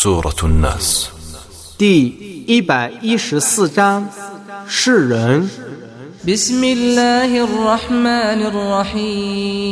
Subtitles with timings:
[0.00, 1.10] سورة الناس
[1.78, 2.06] 第
[2.46, 4.08] 一百一十四章
[4.66, 5.48] 世人
[6.26, 8.46] بسم الله الرحمن
[8.96, 9.66] الرحيم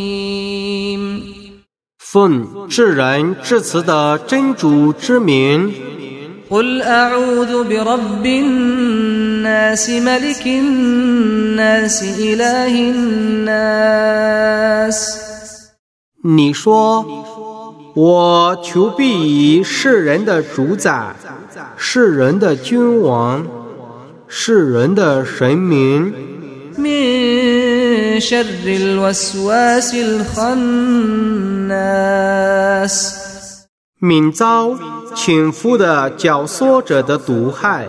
[1.98, 5.72] 奉至人至慈的真主之名，
[6.50, 12.90] قل أعوذ برب الناس ملك الناس إله
[13.48, 14.98] الناس
[16.22, 17.04] 你说，
[17.94, 21.14] 我求必以世人的主宰、
[21.76, 23.46] 世人的君王、
[24.26, 26.12] 世人的神明，
[26.76, 31.14] من شر الوسواس الخناس
[34.00, 34.76] 免遭
[35.14, 37.88] 潜伏的绞缩者的毒害。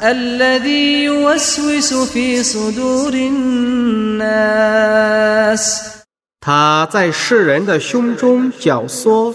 [0.00, 3.12] الذي يوسوس في صدور
[4.22, 4.38] الناس
[6.45, 9.33] 他在世人的胸中绞缩。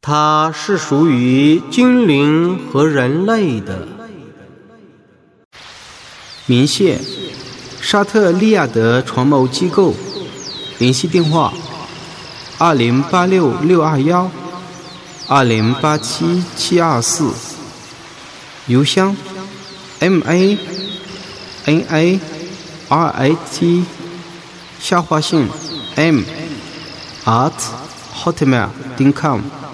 [0.00, 3.88] 他是属于精灵和人类的。
[6.46, 7.00] 明谢，
[7.80, 9.92] 沙特利亚德传媒机构，
[10.78, 11.52] 联系电话：
[12.56, 14.30] 二零八六六二幺，
[15.26, 17.32] 二零八七七二四，
[18.68, 19.16] 邮箱。
[20.00, 20.58] ：m a
[21.66, 22.20] n a
[22.88, 23.84] r i t
[24.78, 25.48] 下划线
[25.96, 26.22] m
[27.24, 27.52] at
[28.14, 29.65] hotmail 点 com。